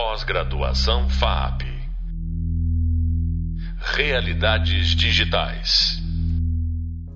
Pós-graduação 0.00 1.08
FAP. 1.08 1.62
Realidades 3.96 4.90
digitais. 4.90 5.98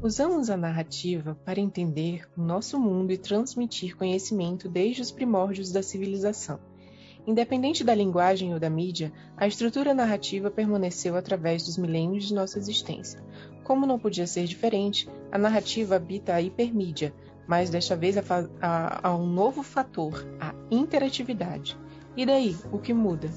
Usamos 0.03 0.51
a 0.51 0.57
narrativa 0.57 1.37
para 1.45 1.61
entender 1.61 2.29
o 2.37 2.43
nosso 2.43 2.81
mundo 2.81 3.13
e 3.13 3.17
transmitir 3.17 3.97
conhecimento 3.97 4.69
desde 4.69 5.01
os 5.01 5.13
primórdios 5.13 5.71
da 5.71 5.81
civilização. 5.81 6.59
Independente 7.25 7.85
da 7.85 7.95
linguagem 7.95 8.53
ou 8.53 8.59
da 8.59 8.69
mídia, 8.69 9.13
a 9.37 9.47
estrutura 9.47 9.95
narrativa 9.95 10.51
permaneceu 10.51 11.15
através 11.15 11.65
dos 11.65 11.79
milênios 11.79 12.25
de 12.25 12.35
nossa 12.35 12.59
existência. 12.59 13.23
Como 13.63 13.87
não 13.87 13.97
podia 13.97 14.27
ser 14.27 14.45
diferente, 14.45 15.09
a 15.31 15.39
narrativa 15.39 15.95
habita 15.95 16.35
a 16.35 16.43
hipermídia, 16.43 17.15
mas 17.47 17.71
desta 17.71 17.95
vez 17.95 18.17
há 18.61 19.15
um 19.15 19.27
novo 19.29 19.63
fator, 19.63 20.27
a 20.41 20.53
interatividade. 20.69 21.79
E 22.15 22.27
daí, 22.27 22.55
o 22.71 22.79
que 22.79 22.93
muda? 22.93 23.31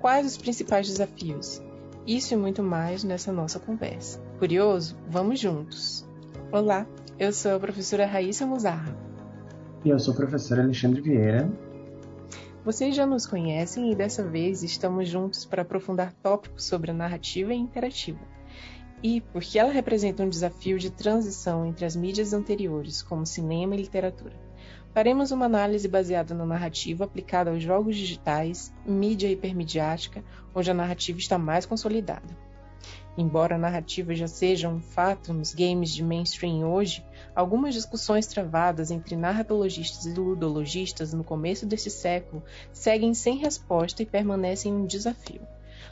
Quais 0.00 0.26
os 0.26 0.38
principais 0.38 0.88
desafios? 0.88 1.60
Isso 2.06 2.32
e 2.32 2.36
muito 2.36 2.62
mais 2.62 3.04
nessa 3.04 3.30
nossa 3.30 3.60
conversa. 3.60 4.18
Curioso? 4.38 4.96
Vamos 5.06 5.38
juntos! 5.38 6.08
Olá, 6.50 6.86
eu 7.18 7.34
sou 7.34 7.54
a 7.54 7.60
professora 7.60 8.06
Raíssa 8.06 8.46
Muzarra. 8.46 8.96
E 9.84 9.90
eu 9.90 9.98
sou 9.98 10.14
o 10.14 10.16
professor 10.16 10.58
Alexandre 10.58 11.02
Vieira. 11.02 11.52
Vocês 12.64 12.96
já 12.96 13.04
nos 13.04 13.26
conhecem 13.26 13.92
e 13.92 13.94
dessa 13.94 14.22
vez 14.22 14.62
estamos 14.62 15.06
juntos 15.06 15.44
para 15.44 15.60
aprofundar 15.60 16.14
tópicos 16.22 16.64
sobre 16.64 16.92
a 16.92 16.94
narrativa 16.94 17.52
interativa. 17.52 18.20
E 19.02 19.20
porque 19.20 19.58
ela 19.58 19.70
representa 19.70 20.22
um 20.22 20.30
desafio 20.30 20.78
de 20.78 20.90
transição 20.90 21.66
entre 21.66 21.84
as 21.84 21.94
mídias 21.94 22.32
anteriores, 22.32 23.02
como 23.02 23.26
cinema 23.26 23.74
e 23.74 23.82
literatura. 23.82 24.43
Faremos 24.94 25.32
uma 25.32 25.46
análise 25.46 25.88
baseada 25.88 26.36
na 26.36 26.46
narrativa 26.46 27.02
aplicada 27.02 27.50
aos 27.50 27.60
jogos 27.60 27.96
digitais, 27.96 28.72
mídia 28.86 29.28
hipermediática, 29.28 30.22
onde 30.54 30.70
a 30.70 30.74
narrativa 30.74 31.18
está 31.18 31.36
mais 31.36 31.66
consolidada. 31.66 32.28
Embora 33.18 33.56
a 33.56 33.58
narrativa 33.58 34.14
já 34.14 34.28
seja 34.28 34.68
um 34.68 34.80
fato 34.80 35.34
nos 35.34 35.52
games 35.52 35.92
de 35.92 36.04
mainstream 36.04 36.64
hoje, 36.64 37.04
algumas 37.34 37.74
discussões 37.74 38.28
travadas 38.28 38.92
entre 38.92 39.16
narratologistas 39.16 40.06
e 40.06 40.14
ludologistas 40.14 41.12
no 41.12 41.24
começo 41.24 41.66
desse 41.66 41.90
século 41.90 42.44
seguem 42.72 43.14
sem 43.14 43.36
resposta 43.36 44.00
e 44.00 44.06
permanecem 44.06 44.72
um 44.72 44.86
desafio. 44.86 45.40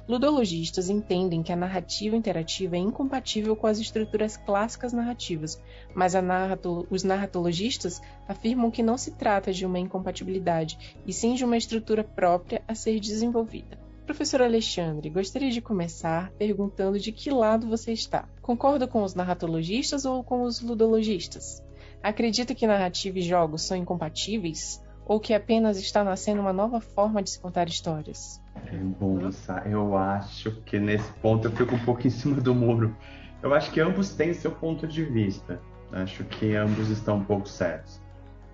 Ludologistas 0.08 0.88
entendem 0.88 1.42
que 1.42 1.52
a 1.52 1.56
narrativa 1.56 2.16
interativa 2.16 2.76
é 2.76 2.78
incompatível 2.78 3.54
com 3.54 3.66
as 3.66 3.78
estruturas 3.78 4.36
clássicas 4.36 4.92
narrativas, 4.92 5.60
mas 5.94 6.14
narrato 6.14 6.86
os 6.90 7.04
narratologistas 7.04 8.00
afirmam 8.26 8.70
que 8.70 8.82
não 8.82 8.98
se 8.98 9.12
trata 9.12 9.52
de 9.52 9.64
uma 9.64 9.78
incompatibilidade, 9.78 10.96
e 11.06 11.12
sim 11.12 11.34
de 11.34 11.44
uma 11.44 11.56
estrutura 11.56 12.02
própria 12.02 12.62
a 12.66 12.74
ser 12.74 12.98
desenvolvida. 12.98 13.78
Professor 14.04 14.42
Alexandre, 14.42 15.08
gostaria 15.08 15.50
de 15.50 15.60
começar 15.60 16.32
perguntando 16.32 16.98
de 16.98 17.12
que 17.12 17.30
lado 17.30 17.68
você 17.68 17.92
está. 17.92 18.28
Concorda 18.42 18.88
com 18.88 19.02
os 19.04 19.14
narratologistas 19.14 20.04
ou 20.04 20.24
com 20.24 20.42
os 20.42 20.60
ludologistas? 20.60 21.62
Acredita 22.02 22.52
que 22.52 22.66
narrativa 22.66 23.20
e 23.20 23.22
jogos 23.22 23.62
são 23.62 23.76
incompatíveis? 23.76 24.82
Ou 25.06 25.20
que 25.20 25.32
apenas 25.32 25.78
está 25.78 26.02
nascendo 26.02 26.40
uma 26.40 26.52
nova 26.52 26.80
forma 26.80 27.22
de 27.22 27.30
se 27.30 27.40
contar 27.40 27.68
histórias? 27.68 28.41
É 28.66 28.76
bom, 28.76 29.18
eu 29.66 29.96
acho 29.96 30.50
que 30.62 30.78
nesse 30.78 31.10
ponto 31.14 31.48
eu 31.48 31.52
fico 31.52 31.74
um 31.74 31.84
pouco 31.84 32.04
em 32.06 32.10
cima 32.10 32.40
do 32.40 32.54
muro. 32.54 32.94
Eu 33.42 33.52
acho 33.52 33.70
que 33.70 33.80
ambos 33.80 34.14
têm 34.14 34.32
seu 34.32 34.50
ponto 34.50 34.86
de 34.86 35.04
vista. 35.04 35.60
Acho 35.92 36.24
que 36.24 36.54
ambos 36.54 36.88
estão 36.88 37.18
um 37.18 37.24
pouco 37.24 37.48
certos. 37.48 38.00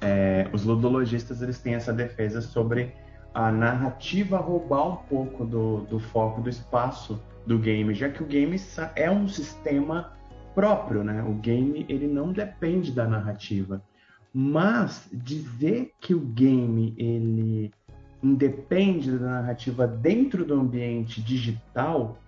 É, 0.01 0.49
os 0.53 0.65
ludologistas 0.65 1.43
eles 1.43 1.59
têm 1.59 1.75
essa 1.75 1.93
defesa 1.93 2.41
sobre 2.41 2.95
a 3.35 3.53
narrativa 3.53 4.39
roubar 4.39 4.89
um 4.89 4.97
pouco 4.97 5.45
do, 5.45 5.83
do 5.83 6.01
foco 6.01 6.41
do 6.41 6.49
espaço 6.49 7.21
do 7.47 7.59
game, 7.59 7.95
já 7.95 8.09
que 8.09 8.23
o 8.23 8.27
game 8.27 8.61
é 8.97 9.11
um 9.11 9.29
sistema 9.29 10.13
próprio, 10.55 11.05
né? 11.05 11.23
O 11.23 11.35
game 11.35 11.87
ele 11.89 12.07
não 12.07 12.33
depende 12.33 12.91
da 12.91 13.07
narrativa. 13.07 13.83
Mas 14.33 15.09
dizer 15.13 15.93
que 16.01 16.15
o 16.15 16.21
game 16.21 16.95
ele 16.97 17.73
independe 18.23 19.17
da 19.19 19.27
narrativa 19.27 19.87
dentro 19.87 20.45
do 20.45 20.55
ambiente 20.55 21.23
digital, 21.23 22.19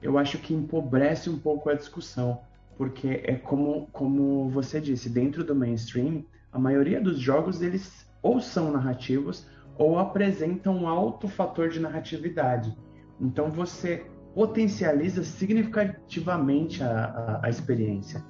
eu 0.00 0.18
acho 0.18 0.38
que 0.38 0.54
empobrece 0.54 1.30
um 1.30 1.38
pouco 1.38 1.70
a 1.70 1.74
discussão, 1.74 2.40
porque 2.76 3.22
é 3.24 3.34
como, 3.34 3.88
como 3.92 4.48
você 4.50 4.80
disse, 4.80 5.08
dentro 5.08 5.44
do 5.44 5.54
mainstream, 5.54 6.24
a 6.52 6.58
maioria 6.58 7.00
dos 7.00 7.18
jogos 7.18 7.62
eles 7.62 8.06
ou 8.22 8.40
são 8.40 8.70
narrativos 8.70 9.46
ou 9.78 9.98
apresentam 9.98 10.76
um 10.76 10.88
alto 10.88 11.26
fator 11.28 11.68
de 11.68 11.80
narratividade. 11.80 12.76
Então 13.20 13.50
você 13.50 14.04
potencializa 14.34 15.22
significativamente 15.22 16.82
a, 16.82 17.40
a, 17.42 17.46
a 17.46 17.50
experiência. 17.50 18.24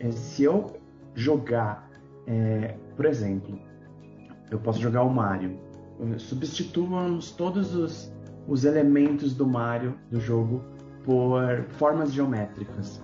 É, 0.00 0.10
se 0.10 0.44
eu 0.44 0.76
jogar, 1.14 1.88
é, 2.26 2.76
por 2.96 3.04
exemplo, 3.04 3.58
eu 4.50 4.58
posso 4.58 4.80
jogar 4.80 5.02
o 5.02 5.10
Mario, 5.10 5.58
substituamos 6.18 7.30
todos 7.32 7.74
os, 7.74 8.12
os 8.46 8.64
elementos 8.64 9.34
do 9.34 9.46
Mario 9.46 9.94
do 10.10 10.20
jogo 10.20 10.62
por 11.04 11.64
formas 11.70 12.12
geométricas. 12.12 13.02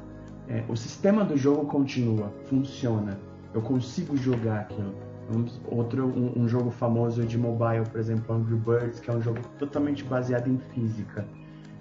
É, 0.49 0.63
o 0.69 0.77
sistema 0.77 1.25
do 1.25 1.37
jogo 1.37 1.67
continua, 1.67 2.31
funciona. 2.45 3.19
Eu 3.53 3.63
consigo 3.63 4.17
jogar 4.17 4.61
aquilo. 4.61 4.95
Um, 5.35 5.47
outro 5.75 6.07
um, 6.07 6.43
um, 6.43 6.47
jogo 6.47 6.71
famoso 6.71 7.25
de 7.25 7.39
mobile, 7.39 7.89
por 7.91 7.99
exemplo, 7.99 8.35
Angry 8.35 8.57
Birds, 8.57 9.01
que 9.01 9.11
é 9.11 9.15
um 9.15 9.23
jogo 9.23 9.41
totalmente 9.59 10.05
baseado 10.05 10.49
em 10.49 10.59
física. 10.75 11.27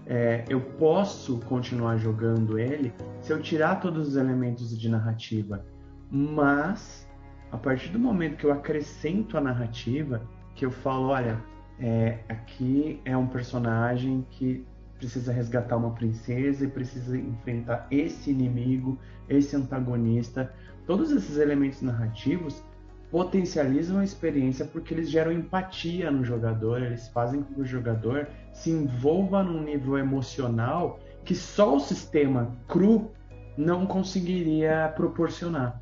É, 0.06 0.46
eu 0.48 0.62
posso 0.62 1.40
continuar 1.42 1.98
jogando 1.98 2.58
ele 2.58 2.94
se 3.22 3.34
eu 3.34 3.42
tirar 3.42 3.82
todos 3.82 4.10
os 4.10 4.16
elementos 4.16 4.78
de 4.78 4.90
narrativa, 4.90 5.66
mas 6.10 7.08
a 7.52 7.58
partir 7.58 7.90
do 7.90 8.00
momento 8.00 8.38
que 8.38 8.46
eu 8.46 8.52
acrescento 8.52 9.38
a 9.38 9.42
narrativa, 9.42 10.22
que 10.56 10.66
eu 10.66 10.72
falo, 10.72 11.08
olha, 11.08 11.40
é, 11.80 12.20
aqui 12.30 13.02
é 13.06 13.16
um 13.16 13.28
personagem 13.28 14.26
que 14.32 14.66
precisa 14.98 15.34
resgatar 15.34 15.76
uma 15.76 15.92
princesa 15.92 16.64
e 16.64 16.68
precisa 16.68 17.18
enfrentar 17.18 17.88
esse 17.92 18.32
inimigo, 18.32 18.98
esse 19.28 19.56
antagonista, 19.56 20.54
todos 20.86 21.12
esses 21.12 21.38
elementos 21.38 21.82
narrativos 21.82 22.64
potencializam 23.12 24.00
a 24.00 24.04
experiência 24.04 24.66
porque 24.66 24.94
eles 24.94 25.10
geram 25.10 25.32
empatia 25.32 26.10
no 26.10 26.24
jogador, 26.24 26.82
eles 26.82 27.08
fazem 27.10 27.44
com 27.44 27.54
que 27.54 27.62
o 27.62 27.66
jogador 27.66 28.28
se 28.52 28.72
envolva 28.72 29.44
num 29.44 29.62
nível 29.62 29.98
emocional 29.98 31.00
que 31.24 31.36
só 31.36 31.76
o 31.76 31.80
sistema 31.80 32.56
cru 32.68 33.12
não 33.58 33.86
conseguiria 33.86 34.92
proporcionar. 34.96 35.80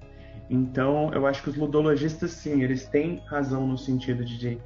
Então, 0.51 1.13
eu 1.13 1.25
acho 1.25 1.41
que 1.41 1.49
os 1.49 1.55
ludologistas, 1.55 2.31
sim, 2.31 2.61
eles 2.61 2.85
têm 2.85 3.23
razão 3.25 3.65
no 3.65 3.77
sentido 3.77 4.25
de 4.25 4.59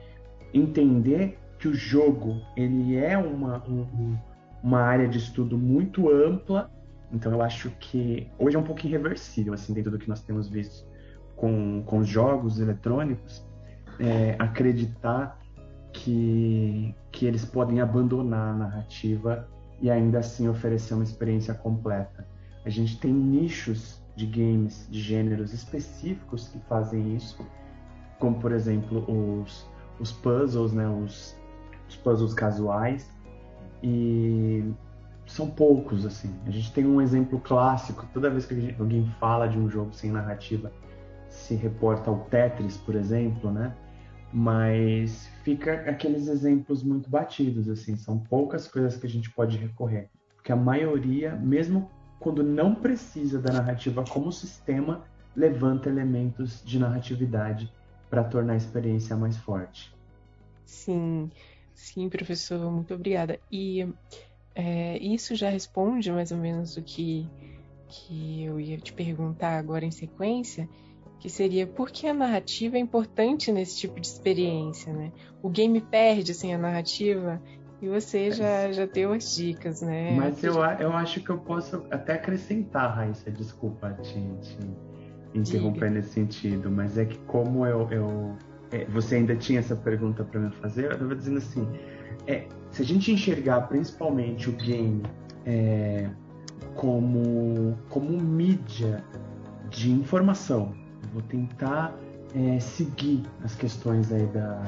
entender 0.51 1.37
que 1.59 1.67
o 1.67 1.75
jogo 1.75 2.41
ele 2.57 2.97
é 2.97 3.15
uma, 3.15 3.63
um, 3.69 4.17
uma 4.63 4.81
área 4.81 5.07
de 5.07 5.19
estudo 5.19 5.59
muito 5.59 6.09
ampla. 6.09 6.71
Então, 7.11 7.31
eu 7.31 7.39
acho 7.39 7.69
que 7.79 8.27
hoje 8.39 8.55
é 8.55 8.59
um 8.59 8.63
pouco 8.63 8.83
irreversível, 8.83 9.53
assim, 9.53 9.75
dentro 9.75 9.91
do 9.91 9.99
que 9.99 10.09
nós 10.09 10.23
temos 10.23 10.49
visto 10.49 10.87
com, 11.35 11.83
com 11.83 11.99
os 11.99 12.07
jogos 12.07 12.59
eletrônicos, 12.59 13.45
é, 13.99 14.35
acreditar 14.39 15.39
que, 15.93 16.95
que 17.11 17.27
eles 17.27 17.45
podem 17.45 17.79
abandonar 17.79 18.55
a 18.55 18.57
narrativa 18.57 19.47
e 19.79 19.91
ainda 19.91 20.17
assim 20.17 20.47
oferecer 20.47 20.95
uma 20.95 21.03
experiência 21.03 21.53
completa. 21.53 22.27
A 22.65 22.71
gente 22.71 22.99
tem 22.99 23.13
nichos 23.13 24.03
de 24.15 24.25
games, 24.25 24.87
de 24.89 25.01
gêneros 25.01 25.53
específicos 25.53 26.47
que 26.47 26.59
fazem 26.67 27.15
isso, 27.15 27.45
como 28.19 28.39
por 28.39 28.51
exemplo 28.51 29.05
os, 29.41 29.69
os 29.99 30.11
puzzles, 30.11 30.71
né, 30.71 30.87
os, 30.87 31.35
os 31.89 31.95
puzzles 31.97 32.33
casuais, 32.33 33.09
e 33.83 34.63
são 35.25 35.49
poucos 35.49 36.05
assim. 36.05 36.33
A 36.45 36.51
gente 36.51 36.71
tem 36.71 36.85
um 36.85 37.01
exemplo 37.01 37.39
clássico, 37.39 38.07
toda 38.13 38.29
vez 38.29 38.45
que 38.45 38.75
alguém 38.79 39.05
fala 39.19 39.47
de 39.47 39.57
um 39.57 39.69
jogo 39.69 39.93
sem 39.93 40.11
narrativa, 40.11 40.71
se 41.29 41.55
reporta 41.55 42.09
ao 42.09 42.19
Tetris, 42.25 42.77
por 42.77 42.95
exemplo, 42.95 43.51
né? 43.51 43.75
Mas 44.31 45.29
fica 45.43 45.73
aqueles 45.89 46.27
exemplos 46.27 46.83
muito 46.83 47.09
batidos, 47.09 47.69
assim, 47.69 47.95
são 47.95 48.17
poucas 48.17 48.67
coisas 48.67 48.97
que 48.97 49.05
a 49.05 49.09
gente 49.09 49.29
pode 49.31 49.57
recorrer, 49.57 50.09
porque 50.35 50.51
a 50.51 50.55
maioria, 50.55 51.35
mesmo 51.35 51.89
quando 52.25 52.41
não 52.41 52.73
precisa 52.73 53.39
da 53.39 53.53
narrativa 53.53 54.03
como 54.03 54.31
sistema, 54.31 55.05
levanta 55.35 55.89
elementos 55.89 56.59
de 56.65 56.79
narratividade 56.79 57.71
para 58.09 58.23
tornar 58.23 58.53
a 58.53 58.57
experiência 58.57 59.15
mais 59.15 59.37
forte. 59.37 59.93
Sim, 60.65 61.29
sim, 61.75 62.09
professor, 62.09 62.71
muito 62.71 62.95
obrigada. 62.95 63.39
E 63.51 63.87
é, 64.55 64.97
isso 64.97 65.35
já 65.35 65.51
responde 65.51 66.11
mais 66.11 66.31
ou 66.31 66.39
menos 66.39 66.77
o 66.77 66.81
que, 66.81 67.29
que 67.87 68.43
eu 68.43 68.59
ia 68.59 68.79
te 68.79 68.91
perguntar 68.91 69.59
agora 69.59 69.85
em 69.85 69.91
sequência, 69.91 70.67
que 71.19 71.29
seria 71.29 71.67
por 71.67 71.91
que 71.91 72.07
a 72.07 72.13
narrativa 72.13 72.75
é 72.75 72.79
importante 72.79 73.51
nesse 73.51 73.77
tipo 73.77 73.99
de 73.99 74.07
experiência, 74.07 74.91
né? 74.91 75.11
O 75.43 75.49
game 75.49 75.79
perde 75.79 76.33
sem 76.33 76.55
a 76.55 76.57
narrativa 76.57 77.39
e 77.85 77.87
você 77.87 78.31
já, 78.31 78.71
já 78.71 78.87
deu 78.87 79.13
as 79.13 79.35
dicas, 79.35 79.81
né? 79.81 80.15
Mas 80.15 80.43
eu, 80.43 80.55
eu 80.79 80.91
acho 80.93 81.21
que 81.21 81.29
eu 81.29 81.37
posso 81.37 81.85
até 81.91 82.13
acrescentar, 82.13 82.95
Raíssa, 82.95 83.29
desculpa 83.29 83.91
te, 84.01 84.19
te 84.41 84.57
interromper 85.35 85.89
Diga. 85.89 85.89
nesse 85.91 86.09
sentido, 86.09 86.71
mas 86.71 86.97
é 86.97 87.05
que 87.05 87.19
como 87.19 87.63
eu, 87.63 87.87
eu 87.91 88.35
é, 88.71 88.85
você 88.85 89.17
ainda 89.17 89.35
tinha 89.35 89.59
essa 89.59 89.75
pergunta 89.75 90.23
para 90.23 90.39
me 90.39 90.51
fazer, 90.53 90.85
eu 90.85 90.93
estava 90.93 91.15
dizendo 91.15 91.37
assim, 91.37 91.67
é, 92.25 92.47
se 92.71 92.81
a 92.81 92.85
gente 92.85 93.11
enxergar 93.11 93.61
principalmente 93.67 94.49
o 94.49 94.53
game 94.53 95.03
é, 95.45 96.09
como, 96.73 97.77
como 97.89 98.19
mídia 98.19 99.03
de 99.69 99.91
informação, 99.91 100.73
vou 101.13 101.21
tentar 101.21 101.95
é, 102.33 102.59
seguir 102.59 103.21
as 103.43 103.53
questões 103.55 104.11
aí 104.11 104.25
da, 104.27 104.63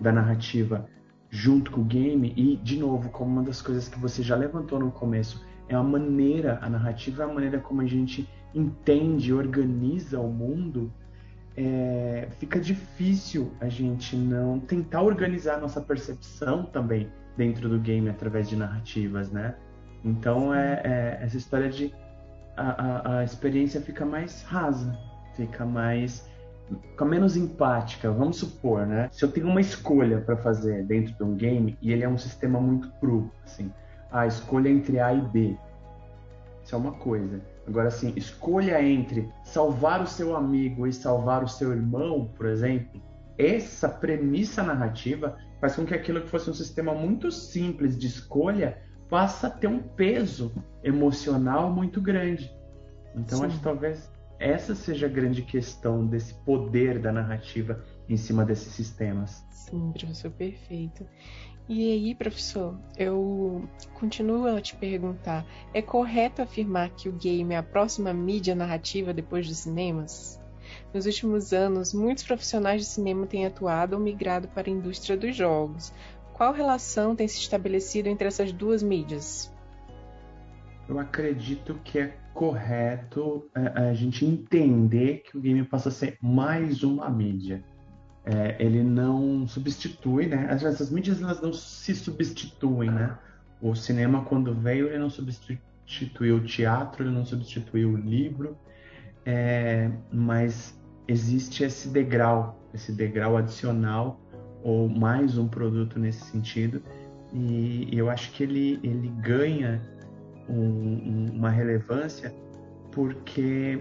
da 0.00 0.12
narrativa 0.12 0.86
junto 1.30 1.70
com 1.70 1.80
o 1.80 1.84
game 1.84 2.32
e 2.36 2.56
de 2.56 2.78
novo 2.78 3.08
como 3.08 3.30
uma 3.30 3.42
das 3.42 3.62
coisas 3.62 3.88
que 3.88 3.98
você 3.98 4.22
já 4.22 4.34
levantou 4.34 4.80
no 4.80 4.90
começo 4.90 5.44
é 5.68 5.74
a 5.76 5.82
maneira 5.82 6.58
a 6.60 6.68
narrativa 6.68 7.22
é 7.22 7.26
a 7.26 7.32
maneira 7.32 7.60
como 7.60 7.80
a 7.80 7.86
gente 7.86 8.28
entende 8.52 9.32
organiza 9.32 10.18
o 10.18 10.28
mundo 10.28 10.92
é, 11.56 12.28
fica 12.38 12.58
difícil 12.58 13.52
a 13.60 13.68
gente 13.68 14.16
não 14.16 14.58
tentar 14.58 15.02
organizar 15.02 15.54
a 15.54 15.60
nossa 15.60 15.80
percepção 15.80 16.64
também 16.64 17.08
dentro 17.36 17.68
do 17.68 17.78
game 17.78 18.08
através 18.08 18.48
de 18.48 18.56
narrativas 18.56 19.30
né? 19.30 19.54
Então 20.04 20.52
é, 20.52 20.80
é 20.84 21.18
essa 21.22 21.36
história 21.36 21.68
de 21.68 21.94
a, 22.56 22.70
a, 22.70 23.18
a 23.18 23.24
experiência 23.24 23.80
fica 23.80 24.04
mais 24.04 24.42
rasa 24.42 24.98
fica 25.36 25.64
mais 25.64 26.29
fica 26.90 27.04
menos 27.04 27.36
empática. 27.36 28.10
Vamos 28.10 28.38
supor, 28.38 28.86
né? 28.86 29.08
Se 29.12 29.24
eu 29.24 29.30
tenho 29.30 29.46
uma 29.46 29.60
escolha 29.60 30.20
para 30.20 30.36
fazer 30.36 30.84
dentro 30.84 31.14
de 31.14 31.22
um 31.22 31.34
game 31.34 31.76
e 31.80 31.92
ele 31.92 32.04
é 32.04 32.08
um 32.08 32.18
sistema 32.18 32.60
muito 32.60 32.90
cru, 33.00 33.30
assim, 33.44 33.72
a 34.10 34.26
escolha 34.26 34.68
entre 34.68 34.98
A 35.00 35.12
e 35.12 35.20
B. 35.20 35.56
Isso 36.62 36.74
é 36.74 36.78
uma 36.78 36.92
coisa. 36.92 37.40
Agora, 37.66 37.88
assim, 37.88 38.12
escolha 38.16 38.82
entre 38.82 39.28
salvar 39.44 40.02
o 40.02 40.06
seu 40.06 40.36
amigo 40.36 40.86
e 40.86 40.92
salvar 40.92 41.42
o 41.44 41.48
seu 41.48 41.72
irmão, 41.72 42.30
por 42.36 42.46
exemplo. 42.46 43.00
Essa 43.38 43.88
premissa 43.88 44.62
narrativa 44.62 45.36
faz 45.60 45.76
com 45.76 45.84
que 45.84 45.94
aquilo 45.94 46.20
que 46.20 46.28
fosse 46.28 46.50
um 46.50 46.54
sistema 46.54 46.94
muito 46.94 47.30
simples 47.30 47.98
de 47.98 48.06
escolha 48.06 48.78
passe 49.08 49.46
a 49.46 49.50
ter 49.50 49.66
um 49.66 49.78
peso 49.80 50.52
emocional 50.82 51.70
muito 51.72 52.00
grande. 52.00 52.50
Então, 53.14 53.38
Sim. 53.38 53.46
acho 53.46 53.58
que 53.58 53.64
talvez 53.64 54.10
essa 54.40 54.74
seja 54.74 55.06
a 55.06 55.08
grande 55.08 55.42
questão 55.42 56.06
desse 56.06 56.32
poder 56.32 56.98
da 56.98 57.12
narrativa 57.12 57.84
em 58.08 58.16
cima 58.16 58.42
desses 58.42 58.72
sistemas. 58.72 59.44
Sim, 59.50 59.92
professor, 59.92 60.30
perfeito. 60.30 61.06
E 61.68 61.92
aí, 61.92 62.14
professor, 62.14 62.76
eu 62.96 63.68
continuo 63.94 64.46
a 64.46 64.60
te 64.60 64.74
perguntar: 64.74 65.44
é 65.74 65.82
correto 65.82 66.40
afirmar 66.40 66.90
que 66.90 67.08
o 67.08 67.12
game 67.12 67.54
é 67.54 67.58
a 67.58 67.62
próxima 67.62 68.14
mídia 68.14 68.54
narrativa 68.54 69.12
depois 69.12 69.46
dos 69.46 69.58
cinemas? 69.58 70.40
Nos 70.94 71.04
últimos 71.04 71.52
anos, 71.52 71.92
muitos 71.92 72.24
profissionais 72.24 72.80
de 72.80 72.86
cinema 72.86 73.26
têm 73.26 73.44
atuado 73.44 73.94
ou 73.94 74.02
migrado 74.02 74.48
para 74.48 74.68
a 74.68 74.72
indústria 74.72 75.16
dos 75.16 75.36
jogos. 75.36 75.92
Qual 76.32 76.52
relação 76.52 77.14
tem 77.14 77.28
se 77.28 77.38
estabelecido 77.38 78.08
entre 78.08 78.26
essas 78.26 78.52
duas 78.52 78.82
mídias? 78.82 79.52
Eu 80.88 80.98
acredito 80.98 81.78
que 81.84 81.98
é 81.98 82.16
correto 82.40 83.50
a, 83.54 83.60
é, 83.60 83.90
a 83.90 83.92
gente 83.92 84.24
entender 84.24 85.18
que 85.18 85.36
o 85.36 85.40
game 85.42 85.62
passa 85.62 85.90
a 85.90 85.92
ser 85.92 86.16
mais 86.22 86.82
uma 86.82 87.10
mídia. 87.10 87.62
É, 88.24 88.56
ele 88.58 88.82
não 88.82 89.46
substitui, 89.46 90.26
né? 90.26 90.46
Essas 90.50 90.90
mídias 90.90 91.20
elas 91.20 91.42
não 91.42 91.52
se 91.52 91.94
substituem, 91.94 92.90
né? 92.90 93.18
O 93.60 93.74
cinema 93.74 94.24
quando 94.24 94.54
veio 94.54 94.86
ele 94.86 94.98
não 94.98 95.10
substituiu 95.10 96.36
o 96.36 96.40
teatro, 96.40 97.04
ele 97.04 97.14
não 97.14 97.26
substituiu 97.26 97.90
o 97.90 97.96
livro, 97.96 98.56
é, 99.26 99.90
mas 100.10 100.80
existe 101.06 101.62
esse 101.62 101.90
degrau, 101.90 102.58
esse 102.72 102.90
degrau 102.90 103.36
adicional 103.36 104.18
ou 104.62 104.88
mais 104.88 105.36
um 105.36 105.46
produto 105.46 105.98
nesse 105.98 106.24
sentido 106.24 106.82
e, 107.34 107.86
e 107.92 107.98
eu 107.98 108.08
acho 108.08 108.32
que 108.32 108.42
ele 108.42 108.80
ele 108.82 109.08
ganha 109.20 109.82
um, 110.50 111.26
uma 111.32 111.50
relevância 111.50 112.34
porque 112.92 113.78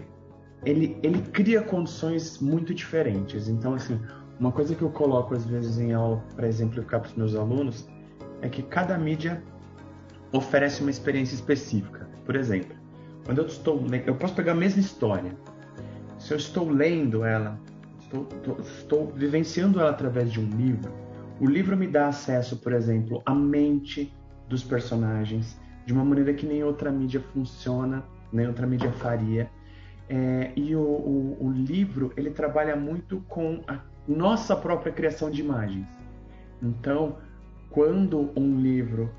ele, 0.65 0.97
ele 1.01 1.21
cria 1.31 1.61
condições 1.61 2.39
muito 2.39 2.73
diferentes. 2.73 3.47
Então, 3.47 3.73
assim, 3.73 3.99
uma 4.39 4.51
coisa 4.51 4.75
que 4.75 4.81
eu 4.81 4.89
coloco 4.89 5.33
às 5.33 5.45
vezes 5.45 5.79
em 5.79 5.93
aula 5.93 6.23
para 6.35 6.47
exemplificar 6.47 7.01
para 7.01 7.09
os 7.09 7.15
meus 7.15 7.35
alunos 7.35 7.87
é 8.41 8.49
que 8.49 8.61
cada 8.63 8.97
mídia 8.97 9.43
oferece 10.31 10.81
uma 10.81 10.91
experiência 10.91 11.35
específica. 11.35 12.07
Por 12.25 12.35
exemplo, 12.35 12.75
quando 13.25 13.39
eu 13.39 13.47
estou 13.47 13.83
eu 14.05 14.15
posso 14.15 14.35
pegar 14.35 14.53
a 14.53 14.55
mesma 14.55 14.79
história. 14.79 15.35
Se 16.17 16.33
eu 16.33 16.37
estou 16.37 16.69
lendo 16.69 17.23
ela, 17.23 17.57
estou, 18.01 18.27
estou, 18.29 18.59
estou 18.59 19.07
vivenciando 19.15 19.79
ela 19.79 19.89
através 19.89 20.31
de 20.31 20.39
um 20.39 20.49
livro, 20.49 20.91
o 21.39 21.45
livro 21.45 21.77
me 21.77 21.87
dá 21.87 22.07
acesso, 22.07 22.57
por 22.57 22.73
exemplo, 22.73 23.21
à 23.25 23.33
mente 23.33 24.13
dos 24.49 24.63
personagens, 24.63 25.57
de 25.89 25.93
uma 25.93 26.05
maneira 26.05 26.35
que 26.35 26.45
nem 26.45 26.63
outra 26.63 26.91
mídia 26.91 27.19
funciona, 27.33 28.03
nem 28.31 28.45
outra 28.45 28.67
mídia 28.67 28.91
faria. 28.91 29.49
É, 30.07 30.51
e 30.55 30.75
o, 30.75 30.81
o, 30.81 31.37
o, 31.47 31.51
livro 31.51 32.13
ele 32.15 32.29
trabalha 32.29 32.75
muito 32.75 33.21
com 33.27 33.63
a 33.67 33.79
nossa 34.07 34.55
própria 34.55 34.93
criação 34.93 35.31
de 35.31 35.41
imagens. 35.41 35.87
Então, 36.61 37.17
quando 37.71 38.29
um 38.35 38.59
livro 38.59 39.09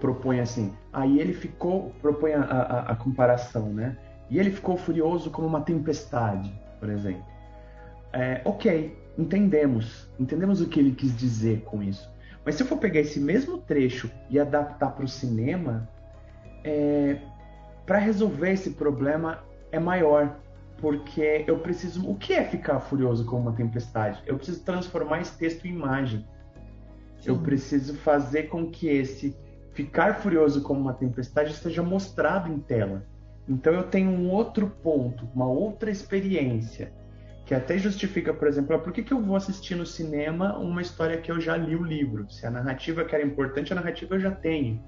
propõe 0.00 0.38
assim, 0.38 0.72
aí 0.92 1.18
ele 1.18 1.32
ficou 1.32 1.92
propõe 2.00 2.32
a, 2.32 2.42
a, 2.42 2.92
a 2.92 2.94
comparação, 2.94 3.72
né? 3.72 3.96
E 4.30 4.38
ele 4.38 4.52
ficou 4.52 4.76
furioso 4.76 5.32
como 5.32 5.48
uma 5.48 5.62
tempestade, 5.62 6.54
por 6.78 6.90
exemplo. 6.90 7.24
É, 8.12 8.40
ok, 8.44 8.96
entendemos, 9.18 10.08
entendemos 10.16 10.60
o 10.60 10.68
que 10.68 10.78
ele 10.78 10.92
quis 10.92 11.16
dizer 11.16 11.62
com 11.62 11.82
isso. 11.82 12.08
Mas 12.44 12.54
se 12.54 12.62
eu 12.62 12.68
for 12.68 12.78
pegar 12.78 13.00
esse 13.00 13.18
mesmo 13.18 13.58
trecho 13.58 14.08
e 14.30 14.38
adaptar 14.38 14.92
para 14.92 15.04
o 15.04 15.08
cinema, 15.08 15.88
é, 16.64 17.18
para 17.86 17.98
resolver 17.98 18.50
esse 18.50 18.70
problema 18.70 19.44
é 19.70 19.78
maior, 19.78 20.36
porque 20.78 21.44
eu 21.46 21.58
preciso. 21.58 22.08
O 22.08 22.16
que 22.16 22.32
é 22.32 22.42
ficar 22.44 22.80
furioso 22.80 23.24
com 23.26 23.38
uma 23.38 23.52
tempestade? 23.52 24.22
Eu 24.26 24.36
preciso 24.36 24.64
transformar 24.64 25.20
esse 25.20 25.36
texto 25.36 25.66
em 25.66 25.70
imagem. 25.70 26.26
Sim. 27.20 27.30
Eu 27.30 27.38
preciso 27.38 27.94
fazer 27.98 28.44
com 28.44 28.70
que 28.70 28.88
esse 28.88 29.36
ficar 29.72 30.14
furioso 30.14 30.62
como 30.62 30.80
uma 30.80 30.94
tempestade 30.94 31.52
seja 31.52 31.82
mostrado 31.82 32.50
em 32.50 32.58
tela. 32.58 33.04
Então 33.48 33.72
eu 33.72 33.82
tenho 33.84 34.10
um 34.10 34.30
outro 34.30 34.70
ponto, 34.82 35.28
uma 35.34 35.46
outra 35.46 35.90
experiência, 35.90 36.92
que 37.44 37.54
até 37.54 37.76
justifica, 37.76 38.32
por 38.32 38.48
exemplo, 38.48 38.74
ah, 38.74 38.78
por 38.78 38.92
que, 38.92 39.02
que 39.02 39.12
eu 39.12 39.20
vou 39.20 39.36
assistir 39.36 39.74
no 39.74 39.84
cinema 39.84 40.56
uma 40.56 40.80
história 40.80 41.18
que 41.18 41.30
eu 41.30 41.40
já 41.40 41.56
li 41.56 41.76
o 41.76 41.82
livro? 41.82 42.30
Se 42.30 42.46
a 42.46 42.50
narrativa 42.50 43.04
que 43.04 43.14
era 43.14 43.24
importante, 43.24 43.72
a 43.72 43.76
narrativa 43.76 44.14
eu 44.14 44.20
já 44.20 44.30
tenho 44.30 44.80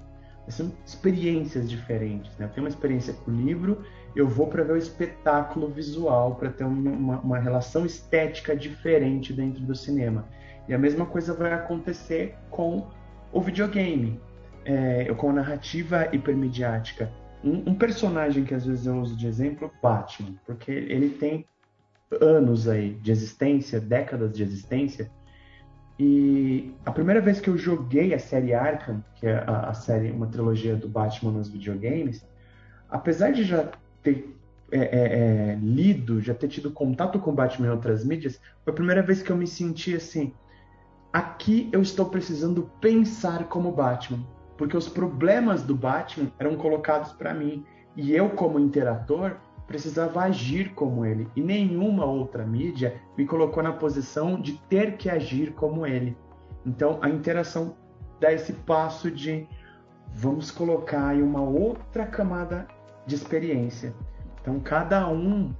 são 0.51 0.71
experiências 0.85 1.69
diferentes. 1.69 2.35
Né? 2.37 2.45
Eu 2.45 2.49
tenho 2.49 2.65
uma 2.65 2.69
experiência 2.69 3.13
com 3.13 3.31
o 3.31 3.35
livro, 3.35 3.83
eu 4.15 4.27
vou 4.27 4.47
para 4.47 4.63
ver 4.63 4.73
o 4.73 4.77
espetáculo 4.77 5.67
visual, 5.69 6.35
para 6.35 6.49
ter 6.49 6.63
uma, 6.63 7.19
uma, 7.19 7.39
relação 7.39 7.85
estética 7.85 8.55
diferente 8.55 9.33
dentro 9.33 9.61
do 9.61 9.75
cinema. 9.75 10.27
E 10.67 10.73
a 10.73 10.77
mesma 10.77 11.05
coisa 11.05 11.33
vai 11.33 11.53
acontecer 11.53 12.35
com 12.49 12.87
o 13.31 13.41
videogame, 13.41 14.19
é, 14.65 15.13
com 15.13 15.29
a 15.29 15.33
narrativa 15.33 16.07
hipermediática. 16.13 17.11
Um, 17.43 17.71
um, 17.71 17.75
personagem 17.75 18.43
que 18.43 18.53
às 18.53 18.65
vezes 18.65 18.85
eu 18.87 18.99
uso 18.99 19.15
de 19.15 19.27
exemplo, 19.27 19.71
Batman, 19.81 20.33
porque 20.45 20.71
ele 20.71 21.09
tem 21.09 21.45
anos 22.19 22.67
aí 22.67 22.93
de 22.95 23.11
existência, 23.11 23.79
décadas 23.79 24.33
de 24.33 24.41
existência, 24.41 25.11
e 25.99 26.75
a 26.85 26.91
primeira 26.91 27.19
vez 27.19 27.39
que 27.39 27.49
eu 27.49 27.57
joguei 27.57 28.13
a 28.13 28.19
série 28.19 28.53
Arkham, 28.53 29.03
que 29.15 29.25
é 29.25 29.43
a, 29.47 29.69
a 29.69 29.73
série, 29.73 30.11
uma 30.11 30.27
trilogia 30.27 30.75
do 30.75 30.87
Batman 30.87 31.31
nos 31.31 31.49
videogames, 31.49 32.25
apesar 32.89 33.31
de 33.31 33.43
já 33.43 33.71
ter 34.03 34.37
é, 34.71 34.79
é, 34.79 34.81
é, 35.51 35.55
lido, 35.61 36.21
já 36.21 36.33
ter 36.33 36.49
tido 36.49 36.69
contato 36.71 37.19
com 37.19 37.33
Batman 37.33 37.67
em 37.67 37.71
outras 37.71 38.03
mídias, 38.03 38.39
foi 38.63 38.73
a 38.73 38.75
primeira 38.75 39.01
vez 39.01 39.23
que 39.23 39.31
eu 39.31 39.37
me 39.37 39.47
senti 39.47 39.95
assim: 39.95 40.33
aqui 41.11 41.69
eu 41.71 41.81
estou 41.81 42.07
precisando 42.07 42.69
pensar 42.79 43.45
como 43.45 43.71
Batman, 43.71 44.19
porque 44.57 44.77
os 44.77 44.87
problemas 44.87 45.63
do 45.63 45.75
Batman 45.75 46.31
eram 46.37 46.55
colocados 46.57 47.11
para 47.13 47.33
mim 47.33 47.65
e 47.95 48.13
eu, 48.13 48.29
como 48.29 48.59
interator, 48.59 49.37
precisava 49.67 50.21
agir 50.21 50.73
como 50.73 51.05
ele, 51.05 51.27
e 51.35 51.41
nenhuma 51.41 52.05
outra 52.05 52.45
mídia 52.45 53.01
me 53.17 53.25
colocou 53.25 53.61
na 53.61 53.73
posição 53.73 54.39
de 54.39 54.53
ter 54.69 54.95
que 54.95 55.09
agir 55.09 55.51
como 55.51 55.85
ele. 55.85 56.17
Então 56.65 56.97
a 57.01 57.09
interação 57.09 57.75
dá 58.19 58.31
esse 58.31 58.53
passo 58.53 59.11
de 59.11 59.47
vamos 60.13 60.49
colocar 60.49 61.09
aí 61.09 61.21
uma 61.21 61.41
outra 61.41 62.05
camada 62.05 62.65
de 63.05 63.15
experiência. 63.15 63.93
Então 64.41 64.59
cada 64.59 65.07
um 65.09 65.53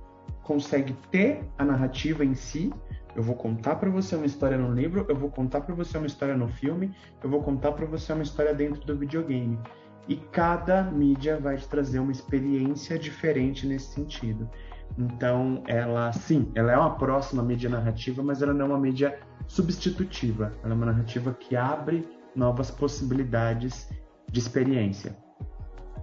consegue 0.43 0.93
ter 1.11 1.43
a 1.57 1.65
narrativa 1.65 2.23
em 2.23 2.33
si. 2.33 2.73
Eu 3.13 3.23
vou 3.23 3.35
contar 3.35 3.75
para 3.75 3.89
você 3.89 4.15
uma 4.15 4.25
história 4.25 4.57
no 4.57 4.73
livro, 4.73 5.05
eu 5.09 5.15
vou 5.15 5.29
contar 5.29 5.61
para 5.61 5.75
você 5.75 5.97
uma 5.97 6.07
história 6.07 6.37
no 6.37 6.47
filme, 6.47 6.95
eu 7.21 7.29
vou 7.29 7.41
contar 7.41 7.71
para 7.71 7.85
você 7.85 8.13
uma 8.13 8.23
história 8.23 8.53
dentro 8.53 8.85
do 8.85 8.95
videogame. 8.95 9.59
E 10.07 10.15
cada 10.15 10.83
mídia 10.83 11.37
vai 11.39 11.57
te 11.57 11.67
trazer 11.67 11.99
uma 11.99 12.11
experiência 12.11 12.97
diferente 12.97 13.67
nesse 13.67 13.93
sentido. 13.93 14.49
Então, 14.97 15.63
ela, 15.67 16.11
sim, 16.13 16.51
ela 16.55 16.71
é 16.71 16.77
uma 16.77 16.95
próxima 16.95 17.43
mídia 17.43 17.69
narrativa, 17.69 18.23
mas 18.23 18.41
ela 18.41 18.53
não 18.53 18.65
é 18.65 18.69
uma 18.69 18.79
mídia 18.79 19.19
substitutiva. 19.47 20.53
Ela 20.63 20.73
é 20.73 20.75
uma 20.75 20.85
narrativa 20.85 21.33
que 21.33 21.55
abre 21.55 22.07
novas 22.35 22.71
possibilidades 22.71 23.89
de 24.31 24.39
experiência. 24.39 25.17